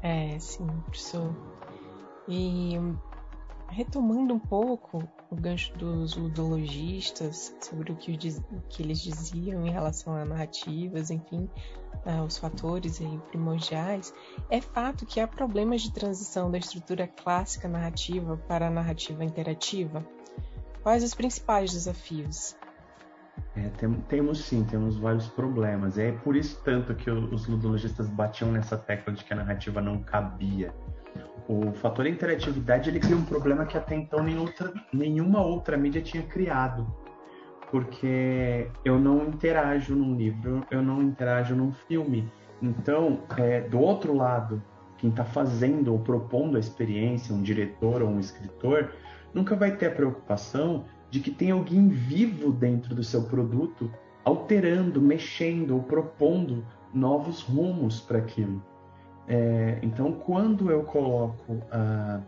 É, 0.02 0.38
sim, 0.38 0.66
professor. 0.87 1.34
E 2.28 2.78
retomando 3.68 4.35
um 4.35 4.38
pouco 4.38 5.02
o 5.30 5.35
gancho 5.35 5.76
dos 5.76 6.16
ludologistas 6.16 7.54
sobre 7.61 7.92
o 7.92 7.97
que, 7.97 8.12
o 8.12 8.61
que 8.68 8.83
eles 8.83 9.00
diziam 9.00 9.66
em 9.66 9.71
relação 9.71 10.14
a 10.14 10.25
narrativas, 10.25 11.11
enfim, 11.11 11.49
os 12.26 12.38
fatores 12.38 13.00
primordiais, 13.28 14.12
é 14.50 14.61
fato 14.61 15.06
que 15.06 15.21
há 15.21 15.26
problemas 15.26 15.83
de 15.83 15.92
transição 15.92 16.50
da 16.50 16.59
estrutura 16.59 17.06
clássica 17.06 17.66
narrativa 17.66 18.37
para 18.37 18.68
a 18.68 18.71
narrativa 18.71 19.25
interativa. 19.25 20.06
Quais 20.83 21.02
os 21.02 21.14
principais 21.14 21.73
desafios? 21.73 22.56
É, 23.56 23.68
tem, 23.71 23.92
temos 24.02 24.44
sim, 24.44 24.64
temos 24.64 24.97
vários 24.97 25.26
problemas. 25.28 25.97
É 25.99 26.12
por 26.12 26.37
isso 26.37 26.61
tanto 26.62 26.94
que 26.94 27.11
os 27.11 27.47
ludologistas 27.47 28.09
batiam 28.09 28.52
nessa 28.52 28.76
tecla 28.76 29.12
de 29.12 29.25
que 29.25 29.33
a 29.33 29.37
narrativa 29.37 29.80
não 29.80 30.02
cabia 30.02 30.75
o 31.49 31.73
fator 31.75 32.06
interatividade 32.06 32.88
ele 32.88 33.00
cria 33.00 33.16
um 33.16 33.25
problema 33.25 33.66
que 33.66 33.76
até 33.76 33.94
então 33.94 34.23
nem 34.23 34.38
outra, 34.38 34.73
nenhuma 34.92 35.42
outra 35.42 35.76
mídia 35.76 36.00
tinha 36.00 36.23
criado. 36.23 36.87
Porque 37.71 38.68
eu 38.85 38.99
não 38.99 39.26
interajo 39.26 39.94
num 39.94 40.16
livro, 40.16 40.64
eu 40.71 40.83
não 40.83 41.02
interajo 41.02 41.54
num 41.54 41.73
filme. 41.73 42.30
Então, 42.62 43.21
é, 43.37 43.61
do 43.62 43.78
outro 43.80 44.14
lado, 44.14 44.62
quem 44.97 45.11
está 45.11 45.25
fazendo 45.25 45.92
ou 45.92 45.99
propondo 45.99 46.56
a 46.56 46.61
experiência, 46.61 47.35
um 47.35 47.42
diretor 47.42 48.00
ou 48.00 48.09
um 48.09 48.21
escritor, 48.21 48.92
nunca 49.35 49.56
vai 49.56 49.76
ter 49.76 49.87
a 49.87 49.90
preocupação 49.90 50.85
de 51.11 51.21
que 51.21 51.30
tem 51.30 51.50
alguém 51.50 51.88
vivo 51.88 52.52
dentro 52.52 52.94
do 52.94 53.02
seu 53.02 53.25
produto, 53.25 53.90
alterando, 54.25 55.02
mexendo 55.02 55.75
ou 55.75 55.83
propondo 55.83 56.64
novos 56.92 57.42
rumos 57.42 58.00
para 58.00 58.18
aquilo. 58.18 58.62
É, 59.26 59.78
então, 59.82 60.12
quando 60.12 60.70
eu 60.70 60.82
coloco 60.82 61.52
uh, 61.52 62.22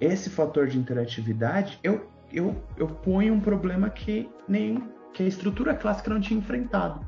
esse 0.00 0.30
fator 0.30 0.66
de 0.66 0.78
interatividade, 0.78 1.78
eu, 1.82 2.08
eu, 2.32 2.54
eu 2.76 2.86
ponho 2.86 3.34
um 3.34 3.40
problema 3.40 3.90
que 3.90 4.30
nem 4.46 4.88
que 5.12 5.22
a 5.22 5.26
estrutura 5.26 5.74
clássica 5.74 6.10
não 6.10 6.20
tinha 6.20 6.38
enfrentado, 6.38 7.00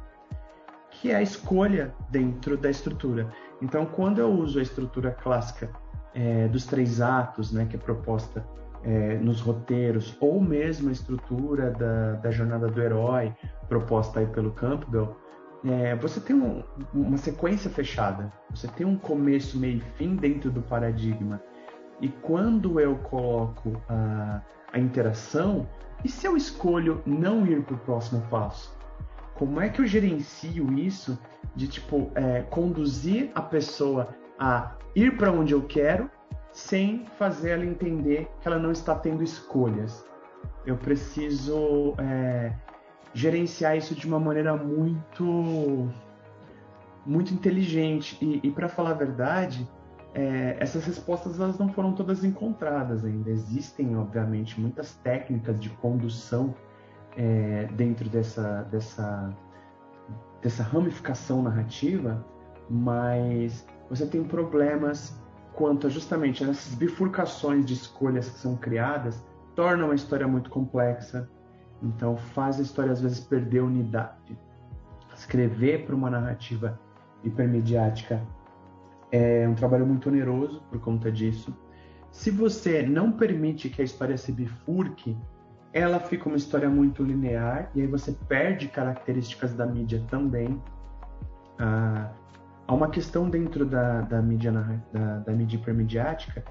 que 0.91 1.11
é 1.11 1.17
a 1.17 1.23
escolha 1.23 1.95
dentro 2.09 2.57
da 2.57 2.69
estrutura. 2.69 3.31
Então, 3.63 3.87
quando 3.87 4.19
eu 4.19 4.31
uso 4.31 4.59
a 4.59 4.63
estrutura 4.63 5.13
clássica 5.13 5.71
é, 6.15 6.49
dos 6.49 6.67
três 6.67 7.01
atos, 7.01 7.53
né, 7.53 7.67
que 7.67 7.77
é 7.77 7.79
proposta 7.79 8.45
é, 8.83 9.17
nos 9.19 9.41
roteiros, 9.41 10.17
ou 10.21 10.41
mesmo 10.41 10.89
a 10.89 10.93
estrutura 10.93 11.71
da, 11.71 12.13
da 12.15 12.31
jornada 12.31 12.67
do 12.67 12.81
herói 12.83 13.33
proposta 13.69 14.21
aí 14.21 14.27
pelo 14.27 14.51
Campbell, 14.51 15.17
é, 15.65 15.95
você 15.97 16.21
tem 16.21 16.35
um, 16.35 16.63
uma 16.95 17.17
sequência 17.17 17.71
fechada, 17.71 18.33
você 18.51 18.67
tem 18.69 18.87
um 18.87 18.97
começo, 18.97 19.59
meio 19.59 19.79
e 19.79 19.81
fim 19.97 20.17
dentro 20.17 20.51
do 20.51 20.63
paradigma. 20.63 21.43
E 22.01 22.09
quando 22.09 22.81
eu 22.81 22.97
coloco 22.97 23.81
a, 23.89 24.41
a 24.73 24.79
interação, 24.79 25.69
e 26.03 26.09
se 26.09 26.27
eu 26.27 26.37
escolho 26.37 27.03
não 27.05 27.47
ir 27.47 27.63
para 27.63 27.75
o 27.75 27.79
próximo 27.79 28.23
passo? 28.31 28.75
Como 29.35 29.61
é 29.61 29.69
que 29.69 29.81
eu 29.81 29.87
gerencio 29.87 30.73
isso 30.79 31.19
de 31.55 31.67
tipo 31.69 32.11
é, 32.15 32.43
conduzir 32.43 33.31
a 33.35 33.43
pessoa 33.43 34.15
a 34.39 34.73
ir 34.95 35.17
para 35.17 35.31
onde 35.31 35.53
eu 35.53 35.63
quero 35.63 36.11
sem 36.53 37.05
fazer 37.19 37.51
ela 37.51 37.65
entender 37.65 38.29
que 38.41 38.49
ela 38.49 38.59
não 38.59 38.73
está 38.73 38.95
tendo 38.95 39.23
escolhas? 39.23 40.05
Eu 40.65 40.77
preciso 40.77 41.95
é, 41.99 42.53
gerenciar 43.13 43.77
isso 43.77 43.95
de 43.95 44.07
uma 44.07 44.19
maneira 44.19 44.57
muito 44.57 45.89
muito 47.05 47.33
inteligente. 47.33 48.17
E, 48.21 48.41
e 48.47 48.51
para 48.51 48.69
falar 48.69 48.91
a 48.91 48.95
verdade 48.95 49.69
é, 50.15 50.57
essas 50.59 50.85
respostas 50.85 51.39
elas 51.39 51.59
não 51.59 51.73
foram 51.73 51.93
todas 51.93 52.25
encontradas 52.25 53.05
ainda. 53.05 53.31
Existem 53.31 53.97
obviamente 53.97 54.61
muitas 54.61 54.97
técnicas 54.97 55.61
de 55.61 55.71
condução 55.71 56.55
é, 57.17 57.69
dentro 57.73 58.09
dessa 58.09 58.63
dessa 58.65 59.35
dessa 60.43 60.63
ramificação 60.63 61.43
narrativa 61.43 62.25
mas 62.71 63.67
você 63.89 64.07
tem 64.07 64.23
problemas 64.23 65.21
quanto 65.55 65.89
a 65.89 65.91
justamente 65.91 66.45
essas 66.45 66.75
bifurcações 66.75 67.67
de 67.67 67.75
escolhas 67.75 68.31
que 68.31 68.39
são 68.39 68.57
criadas 68.57 69.23
tornam 69.57 69.91
a 69.91 69.95
história 69.95 70.27
muito 70.29 70.49
complexa 70.49 71.29
então 71.83 72.17
faz 72.17 72.59
a 72.59 72.63
história 72.63 72.93
às 72.93 73.01
vezes 73.01 73.21
perder 73.21 73.61
unidade. 73.61 74.39
Escrever 75.15 75.85
para 75.85 75.95
uma 75.95 76.11
narrativa 76.11 76.79
hipermediática 77.23 78.23
é 79.13 79.49
um 79.49 79.55
trabalho 79.55 79.87
muito 79.87 80.09
oneroso 80.09 80.63
por 80.71 80.81
conta 80.81 81.11
disso. 81.11 81.55
Se 82.11 82.31
você 82.31 82.83
não 82.83 83.13
permite 83.13 83.69
que 83.69 83.83
a 83.83 83.85
história 83.85 84.17
se 84.17 84.33
bifurque, 84.33 85.17
ela 85.73 86.01
fica 86.01 86.29
uma 86.29 86.37
história 86.37 86.69
muito 86.69 87.03
linear 87.03 87.71
e 87.75 87.83
aí 87.83 87.87
você 87.87 88.13
perde 88.13 88.69
características 88.69 89.55
da 89.55 89.67
mídia 89.67 90.05
também. 90.09 90.61
Ah, 91.59 92.11
há 92.67 92.75
uma 92.75 92.91
questão 92.91 93.29
dentro 93.29 93.65
da, 93.65 94.01
da, 94.03 94.21
mídia, 94.21 94.53
da, 94.93 95.19
da 95.19 95.33
mídia 95.33 95.57
hipermediática 95.57 96.45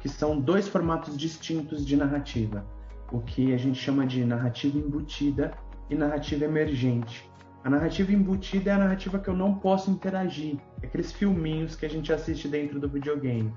que 0.00 0.08
são 0.08 0.38
dois 0.38 0.68
formatos 0.68 1.16
distintos 1.16 1.84
de 1.86 1.96
narrativa 1.96 2.64
o 3.12 3.20
que 3.20 3.52
a 3.54 3.56
gente 3.56 3.78
chama 3.78 4.06
de 4.06 4.24
narrativa 4.24 4.78
embutida 4.78 5.52
e 5.88 5.94
narrativa 5.94 6.44
emergente. 6.44 7.30
A 7.64 7.70
narrativa 7.70 8.12
embutida 8.12 8.70
é 8.70 8.74
a 8.74 8.78
narrativa 8.78 9.18
que 9.18 9.28
eu 9.28 9.34
não 9.34 9.54
posso 9.54 9.90
interagir, 9.90 10.56
é 10.82 10.86
aqueles 10.86 11.12
filminhos 11.12 11.74
que 11.74 11.84
a 11.84 11.90
gente 11.90 12.12
assiste 12.12 12.46
dentro 12.46 12.78
do 12.78 12.88
videogame. 12.88 13.52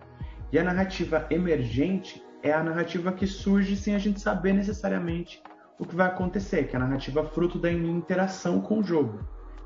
E 0.51 0.57
a 0.57 0.63
narrativa 0.63 1.27
emergente 1.29 2.23
é 2.41 2.51
a 2.51 2.63
narrativa 2.63 3.11
que 3.11 3.27
surge 3.27 3.75
sem 3.75 3.93
a 3.95 3.99
gente 3.99 4.19
saber 4.19 4.53
necessariamente 4.53 5.43
o 5.77 5.85
que 5.85 5.95
vai 5.95 6.07
acontecer, 6.07 6.67
que 6.67 6.75
é 6.75 6.79
a 6.79 6.81
narrativa 6.81 7.23
fruto 7.23 7.59
da 7.59 7.71
minha 7.71 7.95
interação 7.95 8.59
com 8.61 8.79
o 8.79 8.83
jogo. 8.83 9.19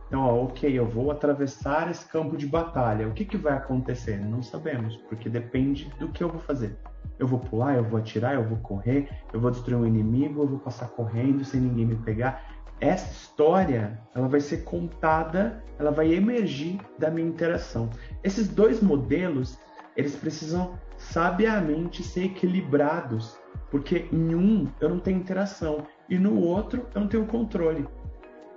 Então, 0.08 0.22
ó, 0.22 0.44
ok, 0.44 0.72
eu 0.72 0.86
vou 0.86 1.10
atravessar 1.10 1.90
esse 1.90 2.06
campo 2.06 2.38
de 2.38 2.46
batalha. 2.46 3.08
O 3.08 3.13
que, 3.13 3.25
que 3.25 3.38
vai 3.38 3.54
acontecer? 3.54 4.20
Não 4.20 4.44
sabemos, 4.44 4.96
porque 5.10 5.28
depende 5.30 5.90
do 6.00 6.10
que 6.10 6.24
eu 6.24 6.30
vou 6.30 6.40
fazer. 6.40 6.78
Eu 7.20 7.27
vou 7.27 7.39
pular, 7.39 7.75
eu 7.75 7.84
vou 7.84 8.00
atirar, 8.00 8.36
eu 8.36 8.43
vou 8.43 8.58
correr, 8.58 9.10
eu 9.32 9.39
vou 9.39 9.51
destruir 9.51 9.77
um 9.77 9.86
inimigo, 9.86 10.41
eu 10.41 10.48
vou 10.48 10.60
passar 10.60 10.88
correndo 10.89 11.43
sem 11.46 11.62
ninguém 11.62 11.86
me 11.86 11.96
pegar. 11.96 12.43
Essa 12.79 13.12
história, 13.12 14.00
ela 14.13 14.27
vai 14.27 14.39
ser 14.39 14.63
contada, 14.63 15.63
ela 15.79 15.91
vai 15.91 16.13
emergir 16.13 16.79
da 16.98 17.10
minha 17.10 17.27
interação. 17.27 17.89
Esses 18.24 18.48
dois 18.48 18.82
modelos, 18.82 19.58
eles 19.96 20.15
precisam 20.15 20.77
sabiamente 20.98 22.03
ser 22.03 22.25
equilibrados, 22.25 23.38
porque 23.70 24.08
em 24.12 24.36
um 24.36 24.67
eu 24.79 24.89
não 24.89 25.00
tenho 25.00 25.20
interação 25.20 25.86
e 26.10 26.17
no 26.17 26.39
outro 26.39 26.86
eu 26.93 27.01
não 27.01 27.08
tenho 27.08 27.25
controle. 27.25 27.88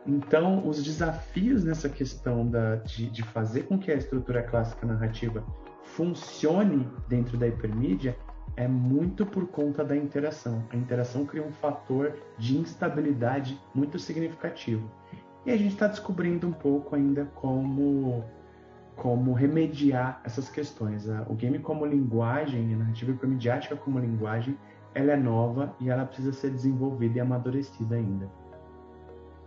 Então, 0.07 0.67
os 0.67 0.83
desafios 0.83 1.65
nessa 1.65 1.89
questão 1.89 2.47
da, 2.47 2.77
de, 2.77 3.11
de 3.11 3.23
fazer 3.23 3.63
com 3.65 3.79
que 3.79 3.91
a 3.91 3.95
estrutura 3.95 4.43
clássica 4.43 4.87
narrativa 4.87 5.45
funcione 5.83 6.89
dentro 7.09 7.37
da 7.37 7.49
hipermídia 7.49 8.17
é 8.57 8.67
muito 8.67 9.27
por 9.27 9.47
conta 9.49 9.85
da 9.85 9.95
interação. 9.95 10.65
A 10.71 10.77
interação 10.77 11.27
cria 11.27 11.45
um 11.45 11.53
fator 11.53 12.17
de 12.39 12.57
instabilidade 12.57 13.61
muito 13.75 13.99
significativo. 13.99 14.91
E 15.45 15.51
a 15.51 15.57
gente 15.57 15.75
está 15.75 15.87
descobrindo 15.87 16.49
um 16.49 16.53
pouco 16.53 16.97
ainda 16.97 17.27
como, 17.35 18.25
como 18.97 19.33
remediar 19.35 20.21
essas 20.25 20.49
questões. 20.49 21.07
O 21.29 21.35
game 21.35 21.59
como 21.59 21.85
linguagem, 21.85 22.75
a 22.75 22.79
narrativa 22.79 23.13
hipermediática 23.13 23.77
como 23.77 23.99
linguagem, 23.99 24.59
ela 24.95 25.13
é 25.13 25.17
nova 25.17 25.77
e 25.79 25.91
ela 25.91 26.07
precisa 26.07 26.33
ser 26.33 26.51
desenvolvida 26.51 27.19
e 27.19 27.21
amadurecida 27.21 27.97
ainda. 27.97 28.29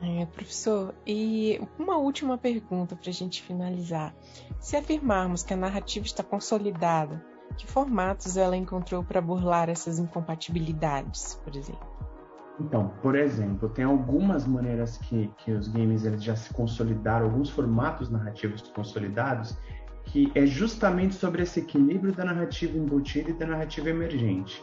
É, 0.01 0.25
professor, 0.27 0.95
e 1.05 1.59
uma 1.77 1.97
última 1.97 2.37
pergunta 2.37 2.95
para 2.95 3.09
a 3.09 3.13
gente 3.13 3.41
finalizar. 3.41 4.15
Se 4.57 4.77
afirmarmos 4.77 5.43
que 5.43 5.53
a 5.53 5.57
narrativa 5.57 6.05
está 6.05 6.23
consolidada, 6.23 7.21
que 7.57 7.65
formatos 7.67 8.37
ela 8.37 8.55
encontrou 8.55 9.03
para 9.03 9.21
burlar 9.21 9.69
essas 9.69 9.99
incompatibilidades, 9.99 11.39
por 11.43 11.55
exemplo? 11.55 11.87
Então, 12.59 12.93
por 13.01 13.15
exemplo, 13.15 13.69
tem 13.69 13.85
algumas 13.85 14.45
maneiras 14.45 14.97
que, 14.97 15.31
que 15.37 15.51
os 15.51 15.67
games 15.67 16.03
eles 16.05 16.23
já 16.23 16.35
se 16.35 16.53
consolidaram, 16.53 17.25
alguns 17.25 17.49
formatos 17.49 18.09
narrativos 18.09 18.61
consolidados, 18.61 19.57
que 20.03 20.31
é 20.35 20.45
justamente 20.45 21.15
sobre 21.15 21.43
esse 21.43 21.61
equilíbrio 21.61 22.11
da 22.11 22.25
narrativa 22.25 22.77
embutida 22.77 23.29
e 23.29 23.33
da 23.33 23.45
narrativa 23.45 23.89
emergente. 23.89 24.61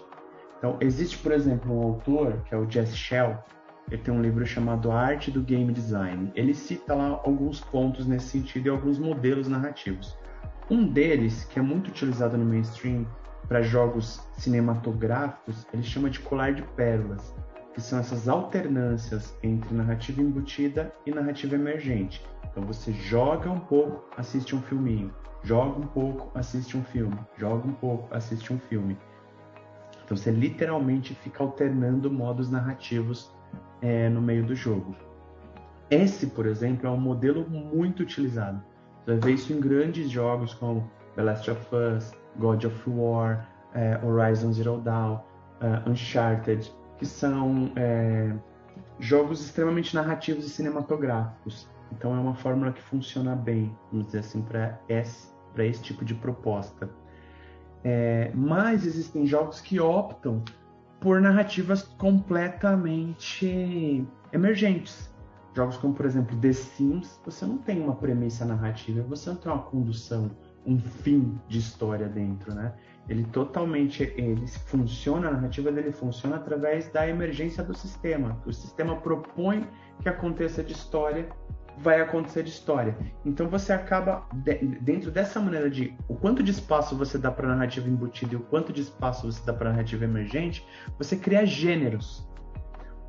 Então, 0.59 0.77
existe, 0.81 1.19
por 1.19 1.33
exemplo, 1.33 1.73
um 1.73 1.83
autor, 1.83 2.43
que 2.45 2.55
é 2.55 2.59
o 2.59 2.69
Jess 2.69 2.95
Shell, 2.95 3.39
ele 3.91 4.03
tem 4.03 4.13
um 4.13 4.21
livro 4.21 4.45
chamado 4.45 4.91
Arte 4.91 5.31
do 5.31 5.41
Game 5.41 5.73
Design. 5.73 6.33
Ele 6.35 6.55
cita 6.55 6.95
lá 6.95 7.21
alguns 7.25 7.61
pontos 7.61 8.07
nesse 8.07 8.27
sentido 8.31 8.67
e 8.67 8.71
alguns 8.71 8.99
modelos 8.99 9.47
narrativos. 9.47 10.19
Um 10.69 10.89
deles, 10.89 11.45
que 11.45 11.61
é 11.61 11.63
muito 11.63 11.89
utilizado 11.89 12.37
no 12.37 12.45
mainstream 12.45 13.07
para 13.47 13.63
jogos 13.63 14.21
cinematográficos, 14.37 15.65
ele 15.73 15.85
chama 15.85 16.11
de 16.11 16.19
colar 16.19 16.53
de 16.55 16.63
pérolas, 16.63 17.33
que 17.73 17.81
são 17.81 18.01
essas 18.01 18.29
alternâncias 18.29 19.33
entre 19.45 19.73
narrativa 19.73 20.21
embutida 20.21 20.93
e 21.07 21.13
narrativa 21.13 21.55
emergente. 21.55 22.27
Então 22.51 22.65
você 22.65 22.93
joga 22.93 23.49
um 23.49 23.61
pouco, 23.61 24.05
assiste 24.17 24.57
um 24.57 24.63
filminho, 24.63 25.15
joga 25.45 25.79
um 25.79 25.87
pouco, 25.87 26.37
assiste 26.37 26.77
um 26.77 26.83
filme, 26.83 27.17
joga 27.39 27.69
um 27.69 27.75
pouco, 27.75 28.13
assiste 28.13 28.53
um 28.53 28.59
filme. 28.59 28.99
Então 30.05 30.17
você 30.17 30.33
literalmente 30.33 31.15
fica 31.15 31.45
alternando 31.45 32.11
modos 32.11 32.51
narrativos 32.51 33.31
é, 33.81 34.09
no 34.09 34.21
meio 34.21 34.45
do 34.45 34.57
jogo. 34.57 34.97
Esse, 35.89 36.27
por 36.27 36.47
exemplo, 36.47 36.89
é 36.89 36.91
um 36.91 37.01
modelo 37.01 37.49
muito 37.49 38.03
utilizado. 38.03 38.61
Você 39.07 39.13
vai 39.13 39.21
ver 39.21 39.35
isso 39.35 39.53
em 39.53 39.61
grandes 39.61 40.11
jogos 40.11 40.53
como 40.55 40.91
The 41.15 41.23
Last 41.23 41.49
of 41.49 41.65
Us, 41.73 42.13
God 42.41 42.65
of 42.65 42.91
War, 42.91 43.49
é, 43.73 43.97
Horizon 44.05 44.53
Zero 44.53 44.79
Dawn, 44.79 45.21
uh, 45.61 45.89
Uncharted, 45.89 46.75
que 46.99 47.07
são 47.07 47.71
é, 47.77 48.35
jogos 48.99 49.41
extremamente 49.41 49.95
narrativos 49.95 50.45
e 50.45 50.51
cinematográficos. 50.51 51.69
Então 51.93 52.17
é 52.17 52.19
uma 52.19 52.35
fórmula 52.35 52.73
que 52.73 52.83
funciona 52.83 53.37
bem, 53.37 53.73
vamos 53.93 54.07
dizer 54.07 54.19
assim, 54.19 54.43
para 54.43 54.77
esse, 54.89 55.33
esse 55.57 55.83
tipo 55.83 56.05
de 56.05 56.17
proposta. 56.17 56.91
É, 57.85 58.33
mas 58.35 58.85
existem 58.85 59.25
jogos 59.25 59.61
que 59.61 59.79
optam 59.79 60.43
por 60.99 61.21
narrativas 61.21 61.85
completamente 61.85 64.05
emergentes. 64.33 65.15
Jogos 65.57 65.79
como, 65.79 65.95
por 65.95 66.05
exemplo, 66.05 66.39
The 66.39 66.53
Sims, 66.53 67.19
você 67.25 67.47
não 67.47 67.57
tem 67.57 67.81
uma 67.81 67.97
premissa 67.97 68.45
narrativa, 68.45 69.03
você 69.09 69.31
não 69.31 69.37
tem 69.37 69.51
uma 69.51 69.63
condução, 69.63 70.31
um 70.67 70.79
fim 70.79 71.41
de 71.49 71.59
história 71.59 72.07
dentro, 72.11 72.55
né? 72.55 72.75
Ele 73.09 73.25
totalmente, 73.25 74.03
ele 74.19 74.47
funciona, 74.47 75.29
a 75.29 75.31
narrativa 75.31 75.73
dele 75.73 75.93
funciona 75.93 76.37
através 76.37 76.91
da 76.93 77.09
emergência 77.09 77.65
do 77.65 77.75
sistema. 77.75 78.39
O 78.45 78.53
sistema 78.53 78.97
propõe 78.97 79.67
que 80.03 80.11
aconteça 80.11 80.63
de 80.63 80.75
história 80.75 81.27
vai 81.79 82.03
acontecer 82.03 82.43
de 82.43 82.51
história. 82.51 82.95
Então 83.25 83.49
você 83.49 83.73
acaba 83.73 84.27
dentro 84.83 85.11
dessa 85.11 85.41
maneira 85.41 85.71
de 85.71 85.97
o 86.07 86.15
quanto 86.15 86.43
de 86.43 86.51
espaço 86.51 86.95
você 86.95 87.17
dá 87.17 87.31
para 87.31 87.49
narrativa 87.49 87.89
embutida 87.89 88.35
e 88.35 88.37
o 88.37 88.41
quanto 88.41 88.75
de 88.75 88.83
espaço 88.83 89.33
você 89.33 89.41
dá 89.47 89.55
para 89.55 89.71
narrativa 89.71 90.05
emergente, 90.05 90.67
você 90.99 91.17
cria 91.17 91.47
gêneros. 91.47 92.29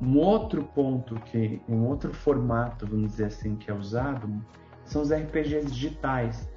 Um 0.00 0.18
outro 0.18 0.62
ponto 0.62 1.16
que 1.16 1.60
um 1.68 1.86
outro 1.86 2.12
formato, 2.12 2.86
vamos 2.86 3.12
dizer 3.12 3.26
assim, 3.26 3.56
que 3.56 3.70
é 3.70 3.74
usado 3.74 4.28
são 4.84 5.02
os 5.02 5.12
RPGs 5.12 5.70
digitais, 5.70 6.48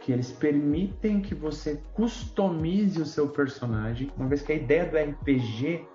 que 0.00 0.12
eles 0.12 0.32
permitem 0.32 1.20
que 1.20 1.34
você 1.34 1.82
customize 1.92 3.00
o 3.00 3.04
seu 3.04 3.28
personagem, 3.28 4.10
uma 4.16 4.28
vez 4.28 4.40
que 4.40 4.52
a 4.52 4.54
ideia 4.54 4.86
do 4.86 4.96
RPG 4.96 5.86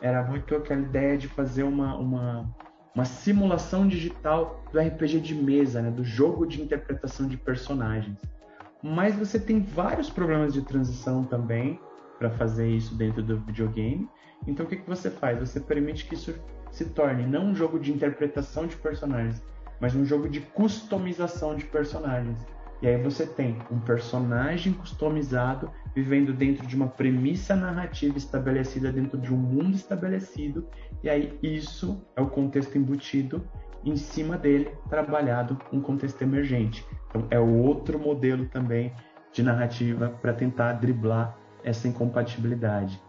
era 0.00 0.22
muito 0.24 0.54
aquela 0.54 0.82
ideia 0.82 1.16
de 1.16 1.28
fazer 1.28 1.62
uma, 1.62 1.96
uma 1.96 2.52
uma 2.94 3.04
simulação 3.04 3.88
digital 3.88 4.62
do 4.70 4.78
RPG 4.78 5.20
de 5.20 5.34
mesa, 5.34 5.80
né, 5.80 5.90
do 5.90 6.04
jogo 6.04 6.46
de 6.46 6.60
interpretação 6.60 7.26
de 7.26 7.36
personagens. 7.36 8.18
Mas 8.82 9.14
você 9.14 9.38
tem 9.38 9.62
vários 9.62 10.10
problemas 10.10 10.52
de 10.52 10.62
transição 10.62 11.24
também 11.24 11.80
para 12.18 12.30
fazer 12.30 12.68
isso 12.68 12.94
dentro 12.94 13.22
do 13.22 13.38
videogame. 13.40 14.08
Então 14.46 14.66
o 14.66 14.68
que, 14.68 14.76
que 14.76 14.88
você 14.88 15.10
faz? 15.10 15.38
Você 15.38 15.60
permite 15.60 16.06
que 16.06 16.14
isso 16.14 16.34
se 16.70 16.86
torne 16.86 17.26
não 17.26 17.48
um 17.48 17.54
jogo 17.54 17.78
de 17.78 17.92
interpretação 17.92 18.66
de 18.66 18.76
personagens, 18.76 19.42
mas 19.80 19.94
um 19.94 20.04
jogo 20.04 20.28
de 20.28 20.40
customização 20.40 21.54
de 21.54 21.64
personagens. 21.64 22.44
E 22.80 22.88
aí 22.88 23.00
você 23.00 23.24
tem 23.24 23.58
um 23.70 23.78
personagem 23.78 24.72
customizado 24.72 25.70
vivendo 25.94 26.32
dentro 26.32 26.66
de 26.66 26.74
uma 26.74 26.88
premissa 26.88 27.54
narrativa 27.54 28.18
estabelecida 28.18 28.90
dentro 28.90 29.18
de 29.18 29.32
um 29.32 29.36
mundo 29.36 29.76
estabelecido, 29.76 30.66
e 31.02 31.08
aí 31.08 31.38
isso 31.42 32.04
é 32.16 32.20
o 32.20 32.26
contexto 32.26 32.76
embutido 32.76 33.46
em 33.84 33.96
cima 33.96 34.36
dele 34.36 34.72
trabalhado 34.88 35.58
um 35.72 35.80
contexto 35.80 36.22
emergente. 36.22 36.84
Então 37.08 37.26
é 37.30 37.38
outro 37.38 37.98
modelo 37.98 38.46
também 38.46 38.92
de 39.32 39.42
narrativa 39.42 40.08
para 40.20 40.32
tentar 40.32 40.74
driblar 40.74 41.38
essa 41.64 41.88
incompatibilidade. 41.88 43.00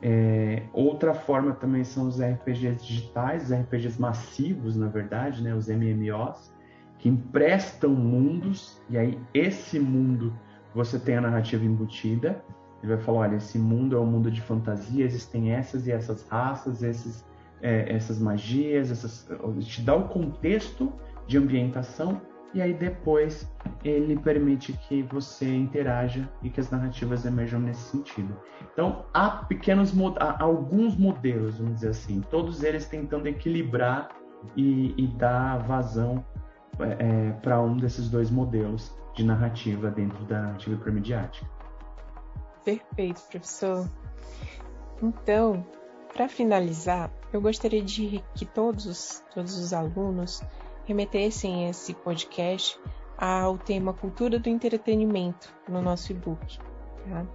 É, 0.00 0.64
outra 0.72 1.14
forma 1.14 1.52
também 1.52 1.84
são 1.84 2.08
os 2.08 2.20
RPGs 2.20 2.84
digitais, 2.84 3.44
os 3.44 3.52
RPGs 3.52 4.00
massivos, 4.00 4.76
na 4.76 4.88
verdade, 4.88 5.42
né, 5.42 5.54
os 5.54 5.68
MMOs, 5.68 6.52
que 6.98 7.08
emprestam 7.08 7.90
mundos, 7.90 8.80
e 8.90 8.98
aí 8.98 9.18
esse 9.32 9.78
mundo 9.78 10.32
você 10.74 10.98
tem 10.98 11.16
a 11.16 11.20
narrativa 11.20 11.64
embutida. 11.64 12.42
Ele 12.82 12.94
vai 12.94 13.04
falar: 13.04 13.18
olha, 13.20 13.36
esse 13.36 13.58
mundo 13.58 13.96
é 13.96 14.00
um 14.00 14.06
mundo 14.06 14.30
de 14.30 14.40
fantasia, 14.40 15.04
existem 15.04 15.52
essas 15.52 15.86
e 15.86 15.92
essas 15.92 16.26
raças, 16.28 16.82
esses, 16.82 17.24
é, 17.60 17.94
essas 17.94 18.18
magias, 18.18 18.90
essas, 18.90 19.28
te 19.60 19.82
dá 19.82 19.94
o 19.94 20.08
contexto 20.08 20.92
de 21.28 21.38
ambientação 21.38 22.20
e 22.54 22.60
aí 22.60 22.74
depois 22.74 23.50
ele 23.84 24.16
permite 24.18 24.72
que 24.72 25.02
você 25.02 25.54
interaja 25.54 26.28
e 26.42 26.50
que 26.50 26.60
as 26.60 26.70
narrativas 26.70 27.24
emerjam 27.24 27.60
nesse 27.60 27.82
sentido. 27.90 28.36
Então 28.72 29.06
há 29.12 29.30
pequenos 29.30 29.92
há 30.18 30.42
alguns 30.42 30.96
modelos, 30.96 31.58
vamos 31.58 31.76
dizer 31.76 31.88
assim, 31.88 32.20
todos 32.30 32.62
eles 32.62 32.86
tentando 32.86 33.26
equilibrar 33.26 34.10
e, 34.56 34.94
e 34.96 35.06
dar 35.06 35.58
vazão 35.58 36.24
é, 36.78 37.28
é 37.28 37.32
para 37.42 37.60
um 37.60 37.76
desses 37.76 38.08
dois 38.08 38.30
modelos 38.30 38.94
de 39.14 39.24
narrativa 39.24 39.90
dentro 39.90 40.24
da 40.24 40.40
narrativa 40.40 40.74
hipermediática. 40.74 41.46
Perfeito, 42.64 43.20
professor. 43.30 43.88
Então, 45.02 45.66
para 46.12 46.28
finalizar, 46.28 47.10
eu 47.32 47.40
gostaria 47.40 47.82
de 47.82 48.22
que 48.34 48.46
todos, 48.46 49.22
todos 49.34 49.58
os 49.58 49.72
alunos 49.72 50.42
remetessem 50.86 51.68
esse 51.68 51.94
podcast 51.94 52.78
ao 53.16 53.56
tema 53.56 53.92
Cultura 53.92 54.38
do 54.38 54.48
Entretenimento 54.48 55.54
no 55.68 55.80
nosso 55.80 56.12
e-book. 56.12 56.58
Tá? 57.08 57.26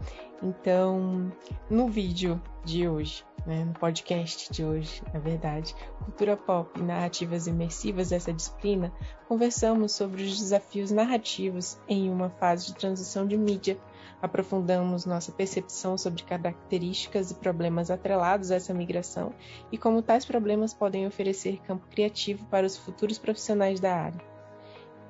Então, 0.41 1.31
no 1.69 1.88
vídeo 1.88 2.41
de 2.63 2.88
hoje, 2.88 3.25
né, 3.45 3.63
no 3.63 3.73
podcast 3.73 4.51
de 4.51 4.63
hoje, 4.63 5.01
na 5.13 5.19
verdade, 5.19 5.73
Cultura 6.03 6.36
Pop 6.36 6.79
e 6.79 6.83
Narrativas 6.83 7.47
Imersivas 7.47 8.10
dessa 8.10 8.33
disciplina, 8.33 8.91
conversamos 9.27 9.93
sobre 9.93 10.23
os 10.23 10.38
desafios 10.38 10.91
narrativos 10.91 11.79
em 11.88 12.10
uma 12.10 12.29
fase 12.29 12.67
de 12.67 12.75
transição 12.75 13.25
de 13.25 13.38
mídia, 13.38 13.79
aprofundamos 14.21 15.06
nossa 15.06 15.32
percepção 15.32 15.97
sobre 15.97 16.23
características 16.23 17.32
e 17.32 17.36
problemas 17.36 17.91
atrelados 17.91 18.51
a 18.51 18.56
essa 18.56 18.73
migração 18.73 19.34
e 19.71 19.77
como 19.77 20.01
tais 20.01 20.25
problemas 20.25 20.73
podem 20.73 21.06
oferecer 21.06 21.62
campo 21.62 21.88
criativo 21.88 22.45
para 22.45 22.65
os 22.65 22.77
futuros 22.77 23.17
profissionais 23.17 23.80
da 23.80 23.95
área. 23.95 24.21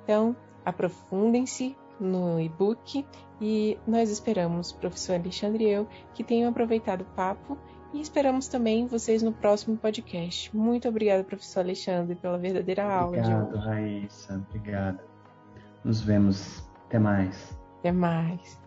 Então, 0.04 0.36
aprofundem-se 0.66 1.76
no 2.00 2.40
e-book 2.40 3.06
e 3.42 3.78
nós 3.88 4.10
esperamos, 4.10 4.72
professor 4.72 5.16
Alexandre 5.16 5.66
e 5.66 5.70
eu, 5.70 5.88
que 6.14 6.24
tenham 6.24 6.50
aproveitado 6.50 7.02
o 7.02 7.16
papo 7.16 7.58
e 7.94 8.02
esperamos 8.02 8.48
também 8.48 8.86
vocês 8.86 9.24
no 9.24 9.32
próximo 9.32 9.78
podcast. 9.78 10.56
Muito 10.56 10.88
obrigada, 10.88 11.24
professor 11.24 11.62
Alexandre, 11.62 12.16
pela 12.16 12.38
verdadeira 12.38 12.84
aula. 12.84 13.18
Obrigado, 13.18 13.58
Raíssa. 13.58 14.44
Obrigado. 14.50 15.00
Nos 15.84 16.02
vemos. 16.02 16.68
Até 16.88 17.00
mais. 17.00 17.58
Até 17.80 17.92
mais. 17.92 18.67